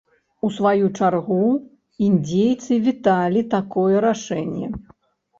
[0.47, 1.41] У сваю чаргу,
[2.07, 4.67] індзейцы віталі такое рашэнне.